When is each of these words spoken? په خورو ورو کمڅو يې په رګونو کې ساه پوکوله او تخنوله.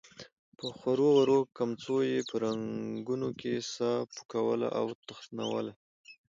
په 0.57 0.67
خورو 0.77 1.07
ورو 1.17 1.39
کمڅو 1.57 1.97
يې 2.09 2.19
په 2.29 2.35
رګونو 2.43 3.29
کې 3.39 3.53
ساه 3.73 3.97
پوکوله 4.13 4.67
او 4.79 4.85
تخنوله. 5.07 5.73